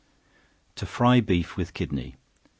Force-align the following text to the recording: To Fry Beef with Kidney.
To 0.77 0.87
Fry 0.87 1.19
Beef 1.21 1.55
with 1.55 1.75
Kidney. 1.75 2.15